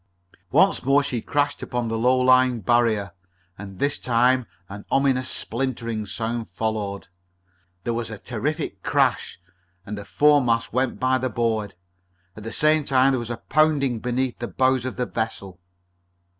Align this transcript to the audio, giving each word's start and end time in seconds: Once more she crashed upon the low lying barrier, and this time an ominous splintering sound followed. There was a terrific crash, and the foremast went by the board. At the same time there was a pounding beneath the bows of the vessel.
Once 0.49 0.81
more 0.83 1.03
she 1.03 1.21
crashed 1.21 1.61
upon 1.61 1.87
the 1.87 1.95
low 1.95 2.17
lying 2.17 2.59
barrier, 2.59 3.11
and 3.55 3.77
this 3.77 3.99
time 3.99 4.47
an 4.67 4.83
ominous 4.89 5.29
splintering 5.29 6.07
sound 6.07 6.49
followed. 6.49 7.07
There 7.83 7.93
was 7.93 8.09
a 8.09 8.17
terrific 8.17 8.81
crash, 8.81 9.39
and 9.85 9.95
the 9.95 10.03
foremast 10.03 10.73
went 10.73 10.99
by 10.99 11.19
the 11.19 11.29
board. 11.29 11.75
At 12.35 12.41
the 12.43 12.51
same 12.51 12.83
time 12.83 13.11
there 13.11 13.19
was 13.19 13.29
a 13.29 13.37
pounding 13.47 13.99
beneath 13.99 14.39
the 14.39 14.47
bows 14.47 14.85
of 14.85 14.95
the 14.95 15.05
vessel. 15.05 15.59